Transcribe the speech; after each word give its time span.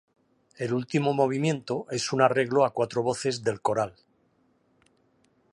El 0.57 0.73
último 0.73 1.13
movimiento 1.13 1.85
es 1.91 2.11
un 2.11 2.23
arreglo 2.23 2.65
a 2.65 2.71
cuatro 2.71 3.03
voces 3.03 3.43
del 3.43 3.61
coral. 3.61 3.93